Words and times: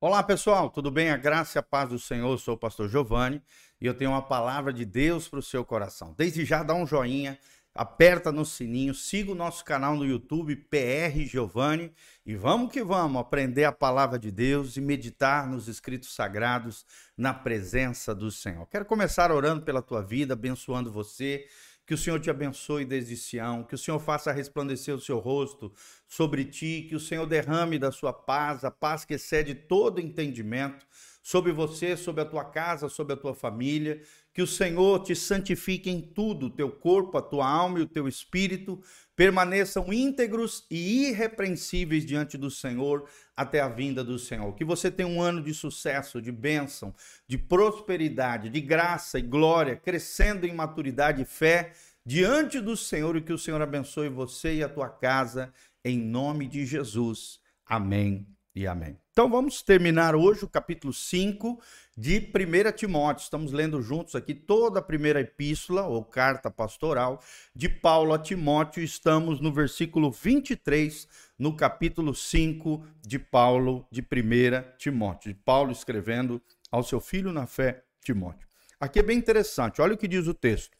Olá 0.00 0.22
pessoal, 0.22 0.70
tudo 0.70 0.92
bem? 0.92 1.10
A 1.10 1.16
graça 1.16 1.58
e 1.58 1.60
a 1.60 1.62
paz 1.62 1.88
do 1.88 1.98
Senhor, 1.98 2.30
eu 2.30 2.38
sou 2.38 2.54
o 2.54 2.56
pastor 2.56 2.88
Giovanni 2.88 3.42
e 3.80 3.86
eu 3.86 3.92
tenho 3.92 4.12
uma 4.12 4.22
palavra 4.22 4.72
de 4.72 4.84
Deus 4.84 5.26
para 5.26 5.40
o 5.40 5.42
seu 5.42 5.64
coração. 5.64 6.14
Desde 6.16 6.44
já 6.44 6.62
dá 6.62 6.72
um 6.72 6.86
joinha, 6.86 7.36
aperta 7.74 8.30
no 8.30 8.44
sininho, 8.44 8.94
siga 8.94 9.32
o 9.32 9.34
nosso 9.34 9.64
canal 9.64 9.96
no 9.96 10.06
YouTube, 10.06 10.54
PR 10.54 11.18
Giovanni, 11.26 11.92
e 12.24 12.36
vamos 12.36 12.70
que 12.70 12.80
vamos 12.80 13.20
aprender 13.20 13.64
a 13.64 13.72
palavra 13.72 14.20
de 14.20 14.30
Deus 14.30 14.76
e 14.76 14.80
meditar 14.80 15.48
nos 15.48 15.66
escritos 15.66 16.14
sagrados 16.14 16.86
na 17.16 17.34
presença 17.34 18.14
do 18.14 18.30
Senhor. 18.30 18.68
Quero 18.68 18.84
começar 18.84 19.32
orando 19.32 19.62
pela 19.64 19.82
tua 19.82 20.00
vida, 20.00 20.34
abençoando 20.34 20.92
você, 20.92 21.44
que 21.88 21.94
o 21.94 21.98
Senhor 21.98 22.20
te 22.20 22.28
abençoe 22.28 22.84
desde 22.84 23.16
Sião, 23.16 23.64
que 23.64 23.74
o 23.74 23.78
Senhor 23.78 23.98
faça 23.98 24.30
resplandecer 24.30 24.94
o 24.94 25.00
seu 25.00 25.18
rosto 25.18 25.72
sobre 26.06 26.44
ti, 26.44 26.84
que 26.86 26.94
o 26.94 27.00
Senhor 27.00 27.24
derrame 27.24 27.78
da 27.78 27.90
sua 27.90 28.12
paz, 28.12 28.62
a 28.62 28.70
paz 28.70 29.06
que 29.06 29.14
excede 29.14 29.54
todo 29.54 29.98
entendimento, 29.98 30.86
sobre 31.28 31.52
você, 31.52 31.94
sobre 31.94 32.22
a 32.22 32.24
tua 32.24 32.42
casa, 32.42 32.88
sobre 32.88 33.12
a 33.12 33.16
tua 33.16 33.34
família, 33.34 34.00
que 34.32 34.40
o 34.40 34.46
Senhor 34.46 35.02
te 35.02 35.14
santifique 35.14 35.90
em 35.90 36.00
tudo, 36.00 36.48
teu 36.48 36.70
corpo, 36.70 37.18
a 37.18 37.20
tua 37.20 37.46
alma 37.46 37.78
e 37.78 37.82
o 37.82 37.86
teu 37.86 38.08
espírito 38.08 38.80
permaneçam 39.14 39.92
íntegros 39.92 40.64
e 40.70 41.10
irrepreensíveis 41.10 42.06
diante 42.06 42.38
do 42.38 42.50
Senhor 42.50 43.06
até 43.36 43.60
a 43.60 43.68
vinda 43.68 44.02
do 44.02 44.18
Senhor. 44.18 44.54
Que 44.54 44.64
você 44.64 44.90
tenha 44.90 45.06
um 45.06 45.20
ano 45.20 45.42
de 45.42 45.52
sucesso, 45.52 46.22
de 46.22 46.32
bênção, 46.32 46.94
de 47.26 47.36
prosperidade, 47.36 48.48
de 48.48 48.60
graça 48.62 49.18
e 49.18 49.22
glória, 49.22 49.76
crescendo 49.76 50.46
em 50.46 50.54
maturidade 50.54 51.20
e 51.20 51.26
fé 51.26 51.74
diante 52.06 52.58
do 52.58 52.74
Senhor 52.74 53.18
e 53.18 53.20
que 53.20 53.34
o 53.34 53.38
Senhor 53.38 53.60
abençoe 53.60 54.08
você 54.08 54.54
e 54.54 54.64
a 54.64 54.68
tua 54.68 54.88
casa 54.88 55.52
em 55.84 55.98
nome 55.98 56.48
de 56.48 56.64
Jesus. 56.64 57.38
Amém 57.66 58.26
e 58.54 58.66
amém. 58.66 58.98
Então 59.18 59.28
vamos 59.28 59.62
terminar 59.62 60.14
hoje 60.14 60.44
o 60.44 60.48
capítulo 60.48 60.92
5 60.92 61.60
de 61.96 62.30
1 62.32 62.70
Timóteo. 62.70 63.24
Estamos 63.24 63.50
lendo 63.50 63.82
juntos 63.82 64.14
aqui 64.14 64.32
toda 64.32 64.78
a 64.78 64.82
primeira 64.82 65.20
epístola 65.20 65.82
ou 65.88 66.04
carta 66.04 66.48
pastoral 66.48 67.20
de 67.52 67.68
Paulo 67.68 68.14
a 68.14 68.18
Timóteo. 68.20 68.80
Estamos 68.80 69.40
no 69.40 69.52
versículo 69.52 70.12
23, 70.12 71.08
no 71.36 71.56
capítulo 71.56 72.14
5 72.14 72.86
de 73.04 73.18
Paulo 73.18 73.84
de 73.90 74.02
1 74.02 74.76
Timóteo. 74.78 75.32
De 75.32 75.40
Paulo 75.40 75.72
escrevendo 75.72 76.40
ao 76.70 76.84
seu 76.84 77.00
filho 77.00 77.32
na 77.32 77.44
fé, 77.44 77.82
Timóteo. 78.04 78.46
Aqui 78.78 79.00
é 79.00 79.02
bem 79.02 79.18
interessante, 79.18 79.82
olha 79.82 79.94
o 79.94 79.98
que 79.98 80.06
diz 80.06 80.28
o 80.28 80.32
texto. 80.32 80.78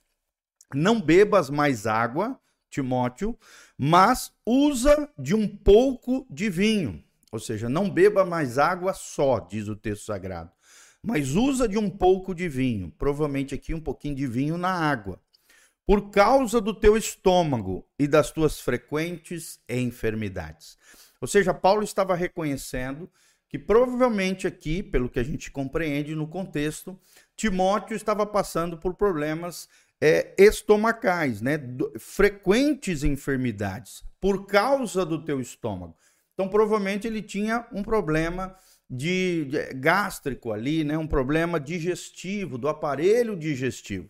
Não 0.73 1.01
bebas 1.01 1.51
mais 1.51 1.89
água, 1.89 2.39
Timóteo, 2.71 3.37
mas 3.77 4.33
usa 4.47 5.11
de 5.19 5.35
um 5.35 5.49
pouco 5.49 6.25
de 6.31 6.49
vinho. 6.49 7.03
Ou 7.31 7.39
seja, 7.39 7.69
não 7.69 7.91
beba 7.91 8.25
mais 8.25 8.59
água 8.59 8.93
só, 8.93 9.41
diz 9.41 9.69
o 9.69 9.77
texto 9.77 10.05
sagrado 10.07 10.51
mas 11.03 11.35
usa 11.37 11.69
de 11.69 11.79
um 11.79 11.89
pouco 11.89 12.35
de 12.35 12.49
vinho, 12.49 12.93
provavelmente 12.99 13.55
aqui 13.55 13.73
um 13.73 13.81
pouquinho 13.81 14.15
de 14.15 14.27
vinho 14.27 14.59
na 14.59 14.71
água, 14.71 15.21
por 15.87 16.11
causa 16.11 16.61
do 16.61 16.75
teu 16.75 16.97
estômago 16.97 17.87
e 17.99 18.07
das 18.07 18.31
tuas 18.31 18.61
frequentes 18.61 19.61
enfermidades. 19.69 20.77
Ou 21.21 21.27
seja, 21.27 21.55
Paulo 21.55 21.83
estava 21.83 22.15
reconhecendo 22.15 23.11
que 23.49 23.59
provavelmente 23.59 24.47
aqui, 24.47 24.83
pelo 24.83 25.09
que 25.09 25.19
a 25.19 25.23
gente 25.23 25.51
compreende 25.51 26.15
no 26.15 26.29
contexto, 26.29 26.99
Timóteo 27.35 27.97
estava 27.97 28.27
passando 28.27 28.77
por 28.77 28.95
problemas 28.95 29.69
é, 29.99 30.35
estomacais, 30.37 31.41
né? 31.41 31.59
frequentes 31.99 33.03
enfermidades, 33.03 34.05
por 34.21 34.47
causa 34.47 35.07
do 35.07 35.25
teu 35.25 35.41
estômago. 35.41 35.97
Então, 36.39 36.49
provavelmente 36.49 37.05
ele 37.05 37.21
tinha 37.21 37.67
um 37.73 37.83
problema 37.83 38.55
de, 38.89 39.47
de 39.47 39.75
gástrico 39.75 40.53
ali, 40.53 40.85
né? 40.85 40.97
um 40.97 41.09
problema 41.09 41.59
digestivo, 41.59 42.57
do 42.57 42.69
aparelho 42.69 43.37
digestivo. 43.37 44.09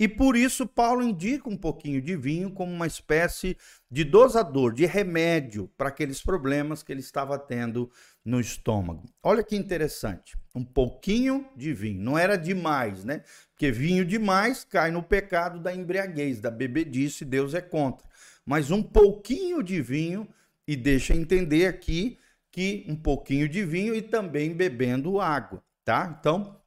E 0.00 0.08
por 0.08 0.34
isso 0.34 0.66
Paulo 0.66 1.02
indica 1.02 1.46
um 1.46 1.56
pouquinho 1.58 2.00
de 2.00 2.16
vinho 2.16 2.50
como 2.52 2.72
uma 2.72 2.86
espécie 2.86 3.54
de 3.90 4.02
dosador, 4.02 4.72
de 4.72 4.86
remédio 4.86 5.70
para 5.76 5.90
aqueles 5.90 6.22
problemas 6.22 6.82
que 6.82 6.90
ele 6.90 7.00
estava 7.00 7.38
tendo 7.38 7.90
no 8.24 8.40
estômago. 8.40 9.04
Olha 9.22 9.42
que 9.42 9.54
interessante, 9.54 10.38
um 10.54 10.64
pouquinho 10.64 11.50
de 11.54 11.74
vinho, 11.74 12.00
não 12.00 12.16
era 12.16 12.38
demais, 12.38 13.04
né? 13.04 13.22
Porque 13.50 13.70
vinho 13.70 14.06
demais 14.06 14.64
cai 14.64 14.90
no 14.90 15.02
pecado 15.02 15.60
da 15.60 15.74
embriaguez, 15.74 16.40
da 16.40 16.50
bebedice, 16.50 17.26
Deus 17.26 17.52
é 17.52 17.60
contra. 17.60 18.08
Mas 18.46 18.70
um 18.70 18.82
pouquinho 18.82 19.62
de 19.62 19.82
vinho 19.82 20.26
e 20.68 20.76
deixa 20.76 21.14
entender 21.14 21.66
aqui 21.66 22.18
que 22.52 22.84
um 22.86 22.94
pouquinho 22.94 23.48
de 23.48 23.64
vinho 23.64 23.94
e 23.94 24.02
também 24.02 24.52
bebendo 24.52 25.18
água, 25.18 25.64
tá? 25.82 26.14
Então, 26.20 26.60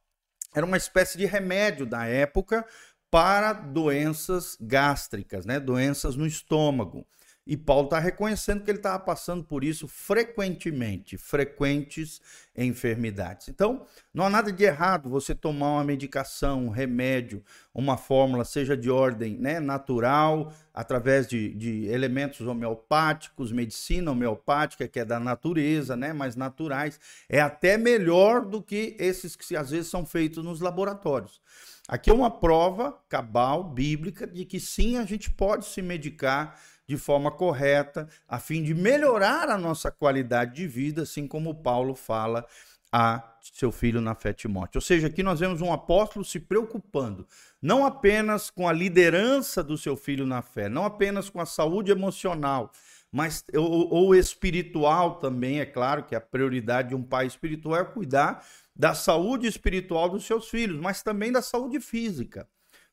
era 0.52 0.66
uma 0.66 0.76
espécie 0.76 1.16
de 1.16 1.24
remédio 1.24 1.86
da 1.86 2.04
época 2.04 2.66
para 3.08 3.52
doenças 3.52 4.56
gástricas, 4.60 5.46
né? 5.46 5.60
Doenças 5.60 6.16
no 6.16 6.26
estômago. 6.26 7.06
E 7.44 7.56
Paulo 7.56 7.86
está 7.86 7.98
reconhecendo 7.98 8.62
que 8.62 8.70
ele 8.70 8.78
estava 8.78 9.00
passando 9.00 9.42
por 9.42 9.64
isso 9.64 9.88
frequentemente, 9.88 11.18
frequentes 11.18 12.20
enfermidades. 12.56 13.48
Então, 13.48 13.84
não 14.14 14.24
há 14.24 14.30
nada 14.30 14.52
de 14.52 14.62
errado 14.62 15.08
você 15.08 15.34
tomar 15.34 15.72
uma 15.72 15.84
medicação, 15.84 16.66
um 16.66 16.68
remédio, 16.68 17.42
uma 17.74 17.96
fórmula, 17.96 18.44
seja 18.44 18.76
de 18.76 18.90
ordem 18.90 19.36
né, 19.38 19.58
natural, 19.58 20.52
através 20.72 21.26
de, 21.26 21.52
de 21.54 21.86
elementos 21.86 22.46
homeopáticos, 22.46 23.50
medicina 23.50 24.12
homeopática, 24.12 24.86
que 24.86 25.00
é 25.00 25.04
da 25.04 25.18
natureza, 25.18 25.96
né, 25.96 26.12
mais 26.12 26.36
naturais. 26.36 27.00
É 27.28 27.40
até 27.40 27.76
melhor 27.76 28.44
do 28.44 28.62
que 28.62 28.96
esses 29.00 29.34
que 29.34 29.56
às 29.56 29.70
vezes 29.70 29.90
são 29.90 30.06
feitos 30.06 30.44
nos 30.44 30.60
laboratórios. 30.60 31.40
Aqui 31.88 32.10
é 32.10 32.14
uma 32.14 32.30
prova 32.30 32.96
cabal, 33.08 33.64
bíblica, 33.64 34.26
de 34.26 34.44
que 34.44 34.60
sim, 34.60 34.96
a 34.96 35.04
gente 35.04 35.30
pode 35.30 35.66
se 35.66 35.82
medicar 35.82 36.56
de 36.92 36.98
forma 36.98 37.30
correta, 37.30 38.06
a 38.28 38.38
fim 38.38 38.62
de 38.62 38.74
melhorar 38.74 39.48
a 39.48 39.56
nossa 39.56 39.90
qualidade 39.90 40.56
de 40.56 40.66
vida, 40.66 41.02
assim 41.02 41.26
como 41.26 41.54
Paulo 41.54 41.94
fala 41.94 42.46
a 42.92 43.26
seu 43.40 43.72
filho 43.72 43.98
na 43.98 44.14
fé 44.14 44.34
Timóteo. 44.34 44.76
Ou 44.76 44.82
seja, 44.82 45.06
aqui 45.06 45.22
nós 45.22 45.40
vemos 45.40 45.62
um 45.62 45.72
apóstolo 45.72 46.22
se 46.22 46.38
preocupando 46.38 47.26
não 47.62 47.86
apenas 47.86 48.50
com 48.50 48.68
a 48.68 48.72
liderança 48.74 49.64
do 49.64 49.78
seu 49.78 49.96
filho 49.96 50.26
na 50.26 50.42
fé, 50.42 50.68
não 50.68 50.84
apenas 50.84 51.30
com 51.30 51.40
a 51.40 51.46
saúde 51.46 51.90
emocional, 51.90 52.70
mas 53.10 53.42
ou, 53.54 53.88
ou 53.90 54.14
espiritual 54.14 55.14
também, 55.14 55.60
é 55.60 55.64
claro 55.64 56.04
que 56.04 56.14
a 56.14 56.20
prioridade 56.20 56.90
de 56.90 56.94
um 56.94 57.02
pai 57.02 57.26
espiritual 57.26 57.80
é 57.80 57.84
cuidar 57.84 58.44
da 58.76 58.94
saúde 58.94 59.46
espiritual 59.46 60.10
dos 60.10 60.26
seus 60.26 60.50
filhos, 60.50 60.78
mas 60.78 61.02
também 61.02 61.32
da 61.32 61.40
saúde 61.40 61.80
física. 61.80 62.46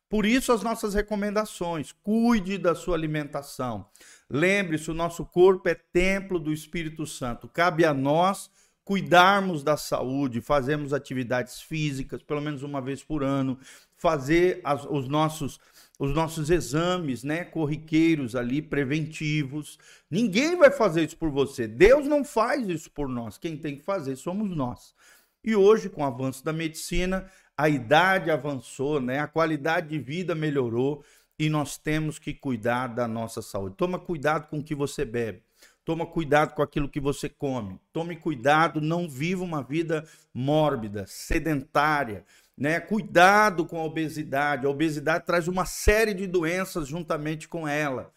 Por 0.10 0.26
isso, 0.26 0.52
as 0.52 0.64
nossas 0.64 0.94
recomendações: 0.94 1.92
cuide 1.92 2.58
da 2.58 2.74
sua 2.74 2.96
alimentação. 2.96 3.86
Lembre-se, 4.30 4.90
o 4.90 4.96
nosso 4.96 5.24
corpo 5.26 5.70
é 5.70 5.76
templo 5.76 6.40
do 6.40 6.52
Espírito 6.52 7.06
Santo. 7.06 7.48
Cabe 7.48 7.86
a 7.86 7.94
nós 7.94 8.50
cuidarmos 8.84 9.64
da 9.64 9.78
saúde, 9.78 10.42
fazermos 10.42 10.94
atividades 10.94 11.62
físicas, 11.62 12.24
pelo 12.24 12.42
menos 12.42 12.64
uma 12.64 12.82
vez 12.82 13.04
por 13.04 13.24
ano, 13.24 13.60
fazer 13.96 14.62
as, 14.64 14.84
os 14.86 15.08
nossos 15.08 15.60
os 16.00 16.14
nossos 16.14 16.50
exames, 16.50 17.26
né, 17.26 17.44
corriqueiros 17.44 18.34
ali 18.34 18.62
preventivos. 18.62 19.78
Ninguém 20.10 20.56
vai 20.56 20.72
fazer 20.72 21.04
isso 21.04 21.18
por 21.18 21.30
você. 21.30 21.68
Deus 21.68 22.08
não 22.08 22.24
faz 22.24 22.66
isso 22.70 22.90
por 22.90 23.10
nós. 23.10 23.38
Quem 23.38 23.58
tem 23.58 23.76
que 23.76 23.84
fazer 23.84 24.16
somos 24.16 24.50
nós. 24.56 24.96
E 25.44 25.56
hoje, 25.58 25.90
com 25.90 26.02
o 26.02 26.06
avanço 26.06 26.44
da 26.44 26.54
medicina, 26.54 27.30
a 27.60 27.68
idade 27.68 28.32
avançou, 28.32 29.02
né? 29.02 29.20
A 29.20 29.28
qualidade 29.28 29.90
de 29.90 30.00
vida 30.00 30.34
melhorou 30.34 31.04
e 31.38 31.50
nós 31.50 31.78
temos 31.78 32.18
que 32.18 32.34
cuidar 32.34 32.88
da 32.88 33.06
nossa 33.06 33.42
saúde. 33.42 33.76
Toma 33.76 34.00
cuidado 34.00 34.48
com 34.48 34.60
o 34.60 34.64
que 34.64 34.74
você 34.74 35.04
bebe. 35.04 35.44
Toma 35.84 36.06
cuidado 36.06 36.54
com 36.54 36.62
aquilo 36.62 36.88
que 36.88 37.02
você 37.02 37.28
come. 37.28 37.78
Tome 37.92 38.16
cuidado, 38.16 38.80
não 38.80 39.10
viva 39.10 39.44
uma 39.44 39.62
vida 39.62 40.08
mórbida, 40.34 41.04
sedentária, 41.06 42.24
né? 42.58 42.80
Cuidado 42.80 43.66
com 43.66 43.78
a 43.78 43.84
obesidade. 43.84 44.66
A 44.66 44.70
obesidade 44.70 45.26
traz 45.26 45.50
uma 45.50 45.66
série 45.66 46.14
de 46.14 46.28
doenças 46.28 46.88
juntamente 46.88 47.46
com 47.46 47.68
ela. 47.68 48.10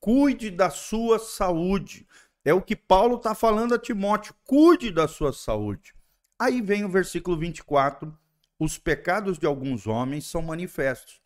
Cuide 0.00 0.50
da 0.50 0.70
sua 0.70 1.18
saúde. 1.18 2.06
É 2.42 2.54
o 2.54 2.62
que 2.62 2.74
Paulo 2.74 3.16
está 3.16 3.34
falando 3.34 3.74
a 3.74 3.78
Timóteo. 3.78 4.34
Cuide 4.42 4.90
da 4.90 5.06
sua 5.06 5.34
saúde. 5.34 5.94
Aí 6.38 6.62
vem 6.62 6.82
o 6.82 6.88
versículo 6.88 7.36
24 7.36 8.16
os 8.58 8.78
pecados 8.78 9.38
de 9.38 9.46
alguns 9.46 9.86
homens 9.86 10.26
são 10.26 10.42
manifestos, 10.42 11.20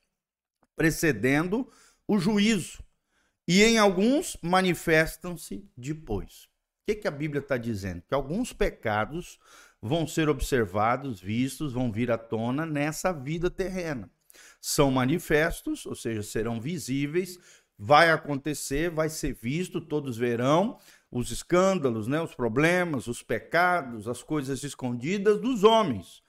precedendo 0.77 1.71
o 2.07 2.19
juízo, 2.19 2.83
e 3.47 3.63
em 3.63 3.79
alguns 3.79 4.37
manifestam-se 4.43 5.69
depois. 5.77 6.45
O 6.45 6.49
que, 6.87 6.97
que 6.97 7.09
a 7.09 7.11
Bíblia 7.11 7.41
está 7.41 7.57
dizendo? 7.57 8.03
Que 8.09 8.15
alguns 8.15 8.53
pecados 8.53 9.39
vão 9.81 10.07
ser 10.07 10.29
observados, 10.29 11.21
vistos, 11.21 11.73
vão 11.73 11.91
vir 11.91 12.11
à 12.11 12.19
tona 12.19 12.67
nessa 12.67 13.13
vida 13.13 13.51
terrena. 13.51 14.11
São 14.61 14.91
manifestos, 14.91 15.87
ou 15.87 15.95
seja, 15.95 16.23
serão 16.23 16.61
visíveis, 16.61 17.39
vai 17.79 18.11
acontecer, 18.11 18.91
vai 18.91 19.09
ser 19.09 19.33
visto, 19.33 19.81
todos 19.81 20.19
verão, 20.19 20.79
os 21.11 21.31
escândalos, 21.31 22.07
né, 22.07 22.21
os 22.21 22.35
problemas, 22.35 23.07
os 23.07 23.23
pecados, 23.23 24.07
as 24.07 24.23
coisas 24.23 24.63
escondidas 24.63 25.41
dos 25.41 25.65
homens. 25.65 26.23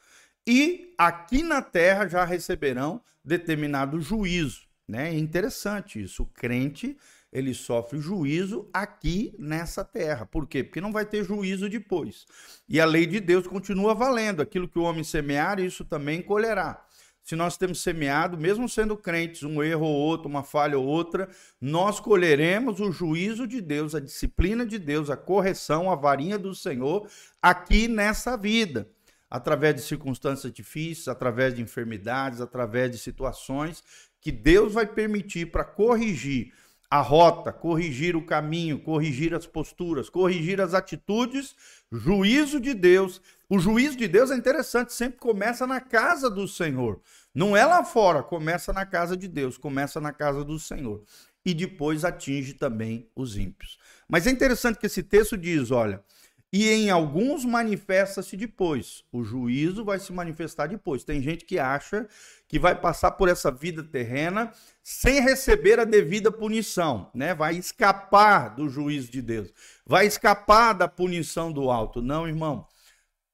E 0.47 0.93
aqui 0.97 1.43
na 1.43 1.61
terra 1.61 2.07
já 2.07 2.25
receberão 2.25 3.01
determinado 3.23 3.99
juízo. 4.01 4.61
Né? 4.87 5.09
É 5.09 5.17
interessante 5.17 6.01
isso. 6.01 6.23
O 6.23 6.25
crente 6.25 6.97
ele 7.31 7.53
sofre 7.53 7.99
juízo 7.99 8.67
aqui 8.73 9.33
nessa 9.39 9.85
terra. 9.85 10.25
Por 10.25 10.47
quê? 10.47 10.63
Porque 10.63 10.81
não 10.81 10.91
vai 10.91 11.05
ter 11.05 11.23
juízo 11.23 11.69
depois. 11.69 12.25
E 12.67 12.79
a 12.79 12.85
lei 12.85 13.05
de 13.05 13.19
Deus 13.19 13.47
continua 13.47 13.93
valendo. 13.93 14.41
Aquilo 14.41 14.67
que 14.67 14.77
o 14.77 14.83
homem 14.83 15.03
semear, 15.03 15.59
isso 15.59 15.85
também 15.85 16.21
colherá. 16.21 16.83
Se 17.23 17.35
nós 17.35 17.55
temos 17.55 17.81
semeado, 17.81 18.37
mesmo 18.37 18.67
sendo 18.67 18.97
crentes, 18.97 19.43
um 19.43 19.61
erro 19.63 19.85
ou 19.85 19.95
outro, 19.95 20.27
uma 20.27 20.43
falha 20.43 20.77
ou 20.77 20.85
outra, 20.85 21.29
nós 21.61 21.99
colheremos 21.99 22.79
o 22.79 22.91
juízo 22.91 23.47
de 23.47 23.61
Deus, 23.61 23.93
a 23.93 23.99
disciplina 23.99 24.65
de 24.65 24.79
Deus, 24.79 25.09
a 25.09 25.15
correção, 25.15 25.89
a 25.89 25.95
varinha 25.95 26.37
do 26.37 26.53
Senhor 26.53 27.07
aqui 27.41 27.87
nessa 27.87 28.35
vida 28.35 28.89
através 29.31 29.73
de 29.73 29.81
circunstâncias 29.81 30.51
difíceis, 30.51 31.07
através 31.07 31.55
de 31.55 31.61
enfermidades, 31.61 32.41
através 32.41 32.91
de 32.91 32.97
situações 32.97 33.81
que 34.19 34.31
Deus 34.31 34.73
vai 34.73 34.85
permitir 34.85 35.49
para 35.49 35.63
corrigir 35.63 36.53
a 36.89 36.99
rota, 36.99 37.53
corrigir 37.53 38.17
o 38.17 38.25
caminho, 38.25 38.77
corrigir 38.77 39.33
as 39.33 39.47
posturas, 39.47 40.09
corrigir 40.09 40.59
as 40.59 40.73
atitudes, 40.73 41.55
juízo 41.89 42.59
de 42.59 42.73
Deus. 42.73 43.21
O 43.49 43.57
juízo 43.57 43.95
de 43.95 44.09
Deus 44.09 44.29
é 44.29 44.35
interessante, 44.35 44.93
sempre 44.93 45.17
começa 45.17 45.65
na 45.65 45.79
casa 45.79 46.29
do 46.29 46.45
Senhor. 46.49 46.99
Não 47.33 47.55
é 47.55 47.65
lá 47.65 47.85
fora, 47.85 48.21
começa 48.21 48.73
na 48.73 48.85
casa 48.85 49.15
de 49.15 49.29
Deus, 49.29 49.57
começa 49.57 50.01
na 50.01 50.11
casa 50.11 50.43
do 50.43 50.59
Senhor. 50.59 51.01
E 51.45 51.53
depois 51.53 52.03
atinge 52.03 52.53
também 52.53 53.09
os 53.15 53.37
ímpios. 53.37 53.79
Mas 54.07 54.27
é 54.27 54.29
interessante 54.29 54.77
que 54.77 54.85
esse 54.85 55.01
texto 55.01 55.37
diz: 55.37 55.71
olha, 55.71 56.03
e 56.51 56.69
em 56.69 56.89
alguns 56.89 57.45
manifesta-se 57.45 58.35
depois. 58.35 59.03
O 59.11 59.23
juízo 59.23 59.85
vai 59.85 59.99
se 59.99 60.11
manifestar 60.11 60.67
depois. 60.67 61.03
Tem 61.03 61.21
gente 61.21 61.45
que 61.45 61.57
acha 61.57 62.07
que 62.47 62.59
vai 62.59 62.75
passar 62.75 63.11
por 63.11 63.29
essa 63.29 63.49
vida 63.49 63.83
terrena 63.83 64.51
sem 64.83 65.21
receber 65.21 65.79
a 65.79 65.85
devida 65.85 66.29
punição, 66.29 67.09
né? 67.15 67.33
Vai 67.33 67.55
escapar 67.55 68.55
do 68.55 68.67
juízo 68.67 69.09
de 69.09 69.21
Deus, 69.21 69.53
vai 69.85 70.05
escapar 70.05 70.73
da 70.73 70.87
punição 70.87 71.51
do 71.51 71.71
alto. 71.71 72.01
Não, 72.01 72.27
irmão. 72.27 72.67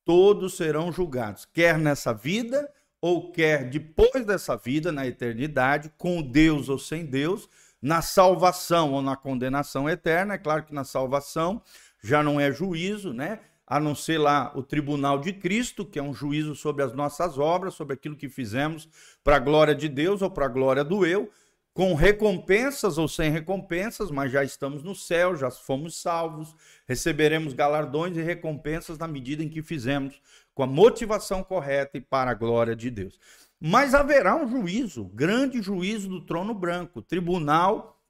Todos 0.06 0.56
serão 0.56 0.90
julgados, 0.90 1.46
quer 1.46 1.78
nessa 1.78 2.14
vida 2.14 2.72
ou 3.02 3.32
quer 3.32 3.70
depois 3.70 4.26
dessa 4.26 4.56
vida, 4.56 4.92
na 4.92 5.06
eternidade, 5.06 5.92
com 5.98 6.22
Deus 6.22 6.70
ou 6.70 6.80
sem 6.80 7.06
Deus, 7.06 7.50
na 7.82 8.02
salvação 8.02 8.94
ou 8.94 9.02
na 9.02 9.16
condenação 9.16 9.90
eterna. 9.90 10.36
É 10.36 10.38
claro 10.38 10.64
que 10.64 10.74
na 10.74 10.84
salvação 10.84 11.62
já 12.04 12.24
não 12.24 12.40
é 12.40 12.52
juízo, 12.52 13.14
né? 13.14 13.40
A 13.66 13.80
não 13.80 13.94
ser 13.94 14.18
lá 14.18 14.52
o 14.56 14.64
tribunal 14.64 15.20
de 15.20 15.34
Cristo, 15.34 15.86
que 15.86 16.00
é 16.00 16.04
um 16.04 16.14
juízo 16.14 16.56
sobre 16.56 16.84
as 16.84 16.94
nossas 16.94 17.38
obras, 17.38 17.74
sobre 17.74 17.94
aquilo 17.96 18.16
que 18.16 18.30
fizemos 18.30 18.88
para 19.24 19.36
a 19.36 19.40
glória 19.40 19.76
de 19.76 19.90
Deus 19.90 20.22
ou 20.22 20.32
para 20.32 20.46
a 20.46 20.50
glória 20.50 20.84
do 20.84 21.06
eu, 21.06 21.30
com 21.74 21.94
recompensas 21.94 22.98
ou 22.98 23.08
sem 23.08 23.30
recompensas, 23.30 24.10
mas 24.10 24.32
já 24.32 24.44
estamos 24.44 24.82
no 24.82 24.96
céu, 24.96 25.36
já 25.36 25.52
fomos 25.52 26.02
salvos, 26.02 26.56
receberemos 26.88 27.54
galardões 27.54 28.18
e 28.18 28.22
recompensas 28.22 28.98
na 28.98 29.08
medida 29.08 29.44
em 29.44 29.50
que 29.50 29.62
fizemos 29.62 30.20
com 30.56 30.64
a 30.64 30.68
motivação 30.68 31.44
correta 31.44 31.98
e 31.98 32.02
para 32.02 32.32
a 32.32 32.34
glória 32.34 32.76
de 32.76 32.90
Deus. 32.90 33.20
Mas 33.60 33.94
haverá 33.94 34.36
um 34.36 34.48
juízo, 34.48 35.06
grande 35.06 35.62
juízo 35.62 36.10
do 36.10 36.26
trono 36.26 36.54
branco, 36.54 37.00
tribunal, 37.00 38.02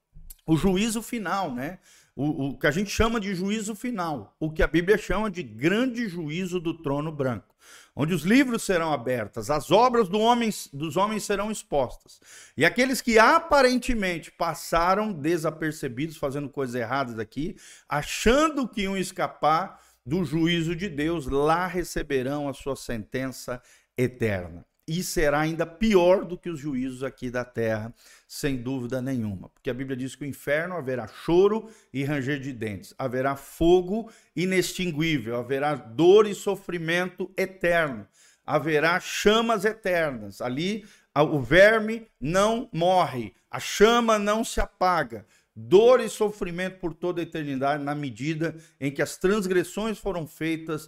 o 0.45 0.55
juízo 0.55 1.01
final, 1.01 1.53
né? 1.53 1.79
O, 2.17 2.47
o 2.47 2.57
que 2.57 2.65
a 2.65 2.71
gente 2.71 2.89
chama 2.89 3.19
de 3.19 3.35
juízo 3.35 3.75
final, 3.75 4.35
o 4.39 4.51
que 4.51 4.63
a 4.63 4.67
Bíblia 4.67 4.97
chama 4.97 5.29
de 5.29 5.43
grande 5.43 6.09
juízo 6.09 6.59
do 6.59 6.73
trono 6.73 7.11
branco, 7.11 7.55
onde 7.95 8.11
os 8.11 8.23
livros 8.23 8.63
serão 8.63 8.91
abertos, 8.91 9.51
as 9.51 9.69
obras 9.69 10.09
do 10.09 10.19
homem, 10.19 10.49
dos 10.73 10.97
homens 10.97 11.23
serão 11.23 11.51
expostas. 11.51 12.19
E 12.57 12.65
aqueles 12.65 13.01
que 13.01 13.19
aparentemente 13.19 14.31
passaram 14.31 15.13
desapercebidos, 15.13 16.17
fazendo 16.17 16.49
coisas 16.49 16.73
erradas 16.73 17.19
aqui, 17.19 17.55
achando 17.87 18.67
que 18.67 18.81
iam 18.81 18.97
escapar 18.97 19.79
do 20.03 20.25
juízo 20.25 20.75
de 20.75 20.89
Deus, 20.89 21.27
lá 21.27 21.67
receberão 21.67 22.49
a 22.49 22.53
sua 22.53 22.75
sentença 22.75 23.61
eterna 23.95 24.65
e 24.87 25.03
será 25.03 25.41
ainda 25.41 25.65
pior 25.65 26.23
do 26.23 26.37
que 26.37 26.49
os 26.49 26.59
juízos 26.59 27.03
aqui 27.03 27.29
da 27.29 27.43
terra, 27.43 27.93
sem 28.25 28.55
dúvida 28.55 29.01
nenhuma. 29.01 29.49
Porque 29.49 29.69
a 29.69 29.73
Bíblia 29.73 29.97
diz 29.97 30.15
que 30.15 30.23
o 30.23 30.27
inferno 30.27 30.75
haverá 30.75 31.07
choro 31.07 31.69
e 31.93 32.05
ranger 32.05 32.39
de 32.39 32.53
dentes, 32.53 32.93
haverá 32.97 33.35
fogo 33.35 34.09
inextinguível, 34.33 35.35
haverá 35.35 35.75
dor 35.75 36.25
e 36.25 36.33
sofrimento 36.33 37.29
eterno, 37.35 38.07
haverá 38.45 38.97
chamas 38.99 39.65
eternas. 39.65 40.39
Ali 40.39 40.85
o 41.13 41.41
verme 41.41 42.07
não 42.21 42.69
morre, 42.71 43.33
a 43.51 43.59
chama 43.59 44.17
não 44.17 44.43
se 44.43 44.61
apaga. 44.61 45.25
Dor 45.59 45.99
e 46.01 46.07
sofrimento 46.07 46.77
por 46.77 46.93
toda 46.93 47.19
a 47.19 47.23
eternidade, 47.23 47.83
na 47.83 47.95
medida 47.95 48.55
em 48.79 48.91
que 48.91 49.01
as 49.01 49.17
transgressões 49.17 49.97
foram 49.97 50.27
feitas 50.27 50.87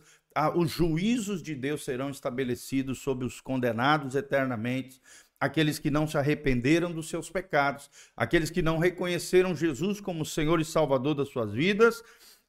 os 0.56 0.70
juízos 0.70 1.42
de 1.42 1.56
Deus 1.56 1.84
serão 1.84 2.10
estabelecidos 2.10 3.00
sobre 3.00 3.26
os 3.26 3.42
condenados 3.42 4.16
eternamente, 4.16 5.02
aqueles 5.40 5.80
que 5.80 5.90
não 5.90 6.08
se 6.08 6.18
arrependeram 6.18 6.92
dos 6.92 7.10
seus 7.10 7.30
pecados, 7.30 7.90
aqueles 8.16 8.50
que 8.50 8.62
não 8.62 8.78
reconheceram 8.78 9.56
Jesus 9.56 10.00
como 10.00 10.26
Senhor 10.26 10.60
e 10.60 10.66
Salvador 10.66 11.16
das 11.16 11.30
suas 11.30 11.54
vidas. 11.54 12.04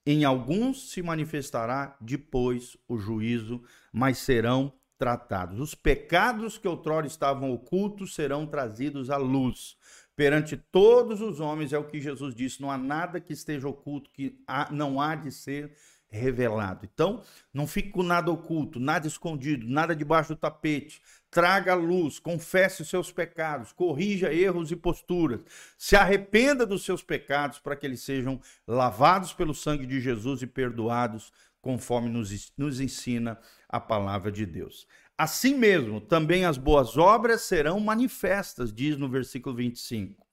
Em 0.05 0.25
alguns 0.25 0.91
se 0.91 1.03
manifestará 1.03 1.97
depois 2.01 2.77
o 2.89 2.99
juízo, 2.99 3.63
mas 3.93 4.19
serão 4.19 4.73
tratados. 4.99 5.61
Os 5.61 5.75
pecados 5.75 6.59
que 6.59 6.69
outrora 6.69 7.07
estavam 7.07 7.51
ocultos 7.53 8.15
serão 8.15 8.47
trazidos 8.47 9.11
à 9.11 9.17
luz 9.17 9.77
perante 10.21 10.55
todos 10.55 11.23
os 11.23 11.41
homens, 11.41 11.73
é 11.73 11.79
o 11.79 11.87
que 11.87 11.99
Jesus 11.99 12.35
disse: 12.35 12.61
não 12.61 12.71
há 12.71 12.77
nada 12.77 13.19
que 13.19 13.33
esteja 13.33 13.67
oculto 13.67 14.11
que 14.11 14.39
não 14.71 15.01
há 15.01 15.15
de 15.15 15.33
ser 15.33 15.75
revelado. 16.11 16.89
Então, 16.93 17.23
não 17.55 17.67
fique 17.67 17.91
com 17.91 18.03
nada 18.03 18.31
oculto, 18.31 18.81
nada 18.81 19.07
escondido, 19.07 19.67
nada 19.69 19.95
debaixo 19.95 20.35
do 20.35 20.41
tapete. 20.41 21.01
Traga 21.31 21.73
a 21.73 21.77
luz, 21.77 22.19
confesse 22.19 22.83
os 22.83 22.89
seus 22.89 23.13
pecados, 23.13 23.73
corrija 23.73 24.33
erros 24.33 24.73
e 24.73 24.77
posturas, 24.77 25.41
se 25.79 25.95
arrependa 25.95 26.67
dos 26.67 26.85
seus 26.85 27.03
pecados 27.03 27.61
para 27.61 27.77
que 27.77 27.87
eles 27.87 28.01
sejam 28.01 28.41
lavados 28.67 29.33
pelo 29.33 29.55
sangue 29.55 29.87
de 29.87 30.01
Jesus 30.01 30.43
e 30.43 30.47
perdoados, 30.47 31.33
conforme 31.63 32.09
nos, 32.09 32.53
nos 32.57 32.81
ensina 32.81 33.39
a 33.69 33.79
palavra 33.79 34.33
de 34.33 34.45
Deus. 34.45 34.87
Assim 35.17 35.55
mesmo, 35.55 36.01
também 36.01 36.45
as 36.45 36.57
boas 36.57 36.97
obras 36.97 37.43
serão 37.43 37.79
manifestas, 37.79 38.73
diz 38.73 38.97
no 38.97 39.09
versículo 39.09 39.55
25. 39.55 40.27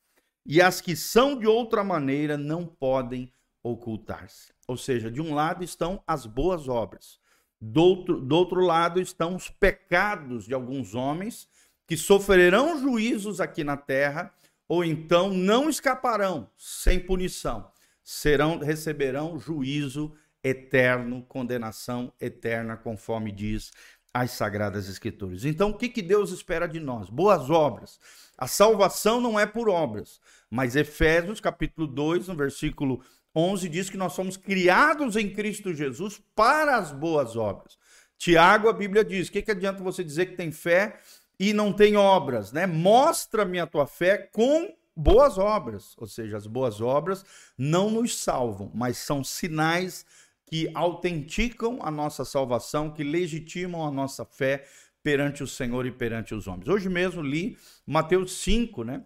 E 0.46 0.62
as 0.62 0.80
que 0.80 0.96
são 0.96 1.38
de 1.38 1.46
outra 1.46 1.84
maneira 1.84 2.38
não 2.38 2.66
podem 2.66 3.32
ocultar-se. 3.72 4.54
Ou 4.68 4.78
seja, 4.78 5.12
de 5.12 5.22
um 5.22 5.34
lado 5.34 5.64
estão 5.64 6.02
as 6.06 6.26
boas 6.26 6.68
obras, 6.68 7.20
do 7.60 7.82
outro, 7.82 8.22
do 8.22 8.36
outro 8.36 8.62
lado 8.62 9.02
estão 9.02 9.36
os 9.36 9.50
pecados 9.50 10.46
de 10.46 10.54
alguns 10.54 10.94
homens 10.94 11.48
que 11.88 11.98
sofrerão 11.98 12.80
juízos 12.80 13.40
aqui 13.42 13.64
na 13.64 13.78
terra 13.78 14.32
ou 14.68 14.84
então 14.84 15.34
não 15.34 15.70
escaparão 15.70 16.50
sem 16.58 17.00
punição, 17.00 17.72
serão 18.04 18.60
receberão 18.60 19.40
juízo 19.40 20.14
eterno, 20.44 21.24
condenação 21.24 22.12
eterna, 22.20 22.78
conforme 22.78 23.32
diz 23.32 23.72
as 24.14 24.32
sagradas 24.32 24.90
escrituras. 24.90 25.46
Então, 25.46 25.70
o 25.70 25.78
que, 25.78 25.90
que 25.90 26.02
Deus 26.02 26.32
espera 26.32 26.68
de 26.68 26.80
nós? 26.80 27.10
Boas 27.10 27.50
obras. 27.50 28.00
A 28.38 28.48
salvação 28.48 29.22
não 29.22 29.40
é 29.40 29.46
por 29.46 29.70
obras, 29.70 30.20
mas 30.50 30.76
Efésios 30.76 31.40
capítulo 31.40 31.88
2, 31.88 32.28
no 32.28 32.36
versículo 32.36 33.02
11 33.38 33.70
diz 33.70 33.88
que 33.88 33.98
nós 33.98 34.14
somos 34.14 34.36
criados 34.36 35.16
em 35.16 35.30
Cristo 35.30 35.72
Jesus 35.72 36.20
para 36.36 36.76
as 36.76 36.92
boas 36.92 37.36
obras. 37.36 37.78
Tiago, 38.18 38.68
a 38.68 38.74
Bíblia 38.74 39.06
diz: 39.06 39.28
o 39.28 39.32
que, 39.32 39.44
que 39.44 39.52
adianta 39.52 39.84
você 39.84 40.04
dizer 40.04 40.26
que 40.26 40.36
tem 40.36 40.52
fé 40.52 41.00
e 41.40 41.54
não 41.54 41.72
tem 41.72 41.96
obras? 41.96 42.52
Né? 42.52 42.66
Mostra-me 42.66 43.60
a 43.60 43.68
tua 43.68 43.86
fé 43.86 44.18
com 44.18 44.74
boas 44.96 45.38
obras. 45.38 45.94
Ou 45.98 46.08
seja, 46.08 46.36
as 46.36 46.48
boas 46.48 46.82
obras 46.82 47.24
não 47.56 47.92
nos 47.92 48.18
salvam, 48.18 48.72
mas 48.74 48.98
são 48.98 49.24
sinais 49.24 50.04
que 50.48 50.72
autenticam 50.74 51.78
a 51.82 51.92
nossa 51.92 52.26
salvação, 52.26 52.90
que 52.90 53.04
legitimam 53.04 53.86
a 53.86 53.92
nossa 53.92 54.26
fé 54.26 54.66
perante 55.04 55.44
o 55.44 55.48
Senhor 55.48 55.86
e 55.86 55.92
perante 55.92 56.34
os 56.34 56.48
homens. 56.48 56.68
Hoje 56.68 56.90
mesmo 56.90 57.22
li 57.22 57.56
Mateus 57.86 58.40
5, 58.40 58.84
né? 58.84 59.04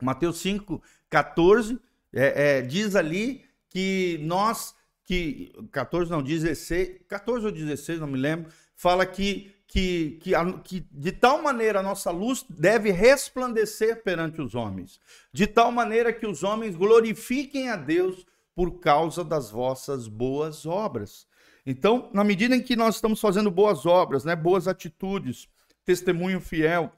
Mateus 0.00 0.38
5, 0.38 0.80
14, 1.10 1.78
é, 2.14 2.58
é, 2.58 2.62
diz 2.62 2.96
ali 2.96 3.47
que 3.68 4.18
nós, 4.22 4.74
que 5.04 5.52
14 5.72 6.10
não, 6.10 6.22
16, 6.22 7.02
14 7.08 7.46
ou 7.46 7.52
16, 7.52 8.00
não 8.00 8.06
me 8.06 8.18
lembro, 8.18 8.50
fala 8.74 9.04
que, 9.04 9.54
que, 9.66 10.18
que, 10.22 10.32
que 10.64 10.80
de 10.90 11.12
tal 11.12 11.42
maneira 11.42 11.80
a 11.80 11.82
nossa 11.82 12.10
luz 12.10 12.44
deve 12.48 12.90
resplandecer 12.90 14.02
perante 14.02 14.40
os 14.40 14.54
homens, 14.54 15.00
de 15.32 15.46
tal 15.46 15.70
maneira 15.70 16.12
que 16.12 16.26
os 16.26 16.42
homens 16.42 16.76
glorifiquem 16.76 17.68
a 17.68 17.76
Deus 17.76 18.26
por 18.54 18.80
causa 18.80 19.22
das 19.22 19.50
vossas 19.50 20.08
boas 20.08 20.66
obras. 20.66 21.26
Então, 21.64 22.10
na 22.14 22.24
medida 22.24 22.56
em 22.56 22.62
que 22.62 22.74
nós 22.74 22.94
estamos 22.94 23.20
fazendo 23.20 23.50
boas 23.50 23.84
obras, 23.84 24.24
né, 24.24 24.34
boas 24.34 24.66
atitudes, 24.66 25.48
testemunho 25.84 26.40
fiel, 26.40 26.90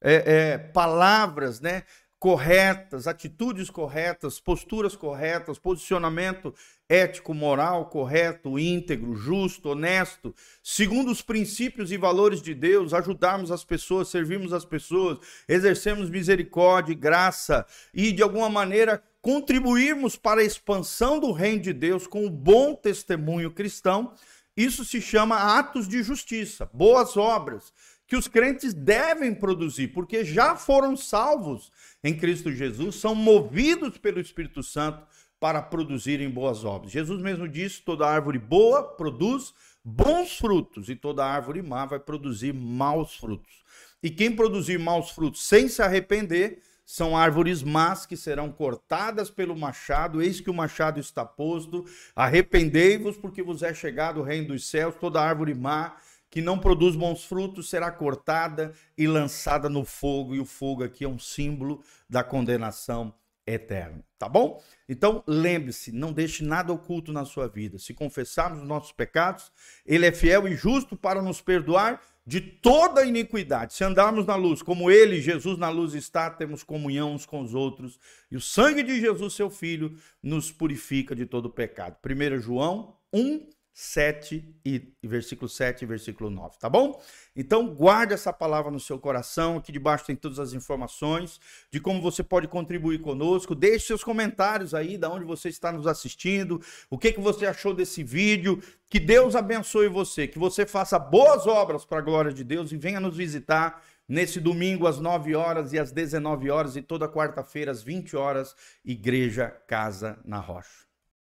é, 0.00 0.14
é, 0.26 0.58
palavras, 0.58 1.60
né, 1.60 1.84
corretas, 2.18 3.06
atitudes 3.06 3.70
corretas, 3.70 4.40
posturas 4.40 4.96
corretas, 4.96 5.58
posicionamento 5.58 6.52
ético, 6.88 7.32
moral 7.32 7.86
correto, 7.86 8.58
íntegro, 8.58 9.14
justo, 9.14 9.70
honesto, 9.70 10.34
segundo 10.62 11.12
os 11.12 11.22
princípios 11.22 11.92
e 11.92 11.96
valores 11.96 12.42
de 12.42 12.54
Deus, 12.54 12.92
ajudarmos 12.92 13.52
as 13.52 13.64
pessoas, 13.64 14.08
servirmos 14.08 14.52
as 14.52 14.64
pessoas, 14.64 15.18
exercermos 15.46 16.10
misericórdia 16.10 16.92
e 16.92 16.96
graça 16.96 17.64
e 17.94 18.10
de 18.10 18.22
alguma 18.22 18.48
maneira 18.48 19.02
contribuirmos 19.22 20.16
para 20.16 20.40
a 20.40 20.44
expansão 20.44 21.20
do 21.20 21.30
reino 21.30 21.62
de 21.62 21.72
Deus 21.72 22.06
com 22.06 22.24
o 22.24 22.30
bom 22.30 22.74
testemunho 22.74 23.52
cristão, 23.52 24.14
isso 24.56 24.84
se 24.84 25.00
chama 25.00 25.58
atos 25.58 25.86
de 25.86 26.02
justiça, 26.02 26.68
boas 26.72 27.16
obras 27.16 27.72
que 28.08 28.16
os 28.16 28.26
crentes 28.26 28.72
devem 28.72 29.34
produzir, 29.34 29.88
porque 29.88 30.24
já 30.24 30.56
foram 30.56 30.96
salvos 30.96 31.70
em 32.02 32.16
Cristo 32.16 32.50
Jesus, 32.50 32.96
são 32.96 33.14
movidos 33.14 33.98
pelo 33.98 34.18
Espírito 34.18 34.62
Santo 34.62 35.06
para 35.38 35.60
produzirem 35.62 36.30
boas 36.30 36.64
obras. 36.64 36.90
Jesus 36.90 37.20
mesmo 37.20 37.46
disse: 37.46 37.82
toda 37.82 38.08
árvore 38.08 38.38
boa 38.38 38.82
produz 38.82 39.54
bons 39.84 40.38
frutos, 40.38 40.88
e 40.88 40.96
toda 40.96 41.24
árvore 41.24 41.62
má 41.62 41.84
vai 41.84 42.00
produzir 42.00 42.54
maus 42.54 43.14
frutos. 43.14 43.62
E 44.02 44.10
quem 44.10 44.34
produzir 44.34 44.78
maus 44.78 45.10
frutos 45.10 45.46
sem 45.46 45.68
se 45.68 45.82
arrepender, 45.82 46.62
são 46.86 47.14
árvores 47.14 47.62
más 47.62 48.06
que 48.06 48.16
serão 48.16 48.50
cortadas 48.50 49.30
pelo 49.30 49.54
machado, 49.54 50.22
eis 50.22 50.40
que 50.40 50.48
o 50.48 50.54
machado 50.54 50.98
está 50.98 51.22
posto. 51.22 51.84
Arrependei-vos, 52.16 53.18
porque 53.18 53.42
vos 53.42 53.62
é 53.62 53.74
chegado 53.74 54.20
o 54.20 54.22
reino 54.22 54.48
dos 54.48 54.66
céus. 54.66 54.94
Toda 54.98 55.20
árvore 55.20 55.52
má 55.52 55.96
que 56.30 56.40
não 56.40 56.58
produz 56.58 56.94
bons 56.94 57.24
frutos 57.24 57.68
será 57.70 57.90
cortada 57.90 58.72
e 58.96 59.06
lançada 59.06 59.68
no 59.68 59.84
fogo, 59.84 60.34
e 60.34 60.40
o 60.40 60.44
fogo 60.44 60.84
aqui 60.84 61.04
é 61.04 61.08
um 61.08 61.18
símbolo 61.18 61.82
da 62.08 62.22
condenação 62.22 63.14
eterna, 63.46 64.04
tá 64.18 64.28
bom? 64.28 64.62
Então, 64.88 65.22
lembre-se, 65.26 65.90
não 65.90 66.12
deixe 66.12 66.44
nada 66.44 66.72
oculto 66.72 67.12
na 67.12 67.24
sua 67.24 67.48
vida. 67.48 67.78
Se 67.78 67.94
confessarmos 67.94 68.60
os 68.60 68.68
nossos 68.68 68.92
pecados, 68.92 69.50
ele 69.86 70.06
é 70.06 70.12
fiel 70.12 70.46
e 70.46 70.54
justo 70.54 70.96
para 70.96 71.22
nos 71.22 71.40
perdoar 71.40 72.00
de 72.26 72.42
toda 72.42 73.06
iniquidade. 73.06 73.72
Se 73.72 73.82
andarmos 73.82 74.26
na 74.26 74.36
luz, 74.36 74.60
como 74.60 74.90
ele, 74.90 75.18
Jesus 75.20 75.56
na 75.56 75.70
luz 75.70 75.94
está, 75.94 76.28
temos 76.28 76.62
comunhão 76.62 77.14
uns 77.14 77.24
com 77.24 77.40
os 77.40 77.54
outros, 77.54 77.98
e 78.30 78.36
o 78.36 78.40
sangue 78.40 78.82
de 78.82 79.00
Jesus, 79.00 79.32
seu 79.32 79.48
filho, 79.48 79.96
nos 80.22 80.52
purifica 80.52 81.16
de 81.16 81.24
todo 81.24 81.48
pecado. 81.48 81.96
1 82.04 82.38
João 82.38 82.98
1 83.14 83.48
7 83.80 84.44
e 84.64 84.92
versículo 85.04 85.48
7 85.48 85.82
e 85.82 85.86
versículo 85.86 86.28
9, 86.30 86.58
tá 86.58 86.68
bom? 86.68 87.00
Então 87.36 87.72
guarde 87.72 88.12
essa 88.12 88.32
palavra 88.32 88.72
no 88.72 88.80
seu 88.80 88.98
coração, 88.98 89.58
aqui 89.58 89.70
debaixo 89.70 90.04
tem 90.04 90.16
todas 90.16 90.40
as 90.40 90.52
informações 90.52 91.38
de 91.70 91.78
como 91.78 92.02
você 92.02 92.24
pode 92.24 92.48
contribuir 92.48 93.00
conosco. 93.00 93.54
Deixe 93.54 93.86
seus 93.86 94.02
comentários 94.02 94.74
aí, 94.74 94.98
da 94.98 95.08
onde 95.08 95.24
você 95.24 95.48
está 95.48 95.70
nos 95.70 95.86
assistindo, 95.86 96.60
o 96.90 96.98
que 96.98 97.12
que 97.12 97.20
você 97.20 97.46
achou 97.46 97.72
desse 97.72 98.02
vídeo. 98.02 98.60
Que 98.90 98.98
Deus 98.98 99.36
abençoe 99.36 99.86
você, 99.86 100.26
que 100.26 100.40
você 100.40 100.66
faça 100.66 100.98
boas 100.98 101.46
obras 101.46 101.84
para 101.84 101.98
a 101.98 102.02
glória 102.02 102.32
de 102.32 102.42
Deus 102.42 102.72
e 102.72 102.76
venha 102.76 102.98
nos 102.98 103.16
visitar 103.16 103.80
nesse 104.08 104.40
domingo 104.40 104.88
às 104.88 104.98
9 104.98 105.36
horas 105.36 105.72
e 105.72 105.78
às 105.78 105.92
19 105.92 106.50
horas 106.50 106.74
e 106.74 106.82
toda 106.82 107.08
quarta-feira 107.08 107.70
às 107.70 107.80
20 107.80 108.16
horas, 108.16 108.56
Igreja 108.84 109.50
Casa 109.68 110.18
na 110.24 110.40
Rocha. 110.40 110.87